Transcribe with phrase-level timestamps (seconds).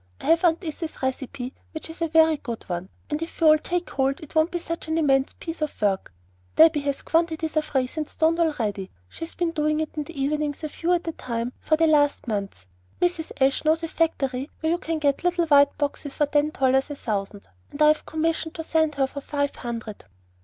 [0.19, 3.59] I have Aunt Izzy's recipe, which is a very good one; and if we all
[3.59, 6.11] take hold, it won't be such an immense piece of work.
[6.55, 8.89] Debby has quantities of raisins stoned already.
[9.09, 11.85] She has been doing them in the evenings a few at a time for the
[11.85, 12.65] last month.
[12.99, 13.31] Mrs.
[13.39, 16.89] Ashe knows a factory where you can get the little white boxes for ten dollars
[16.89, 20.05] a thousand, and I have commissioned her to send for five hundred."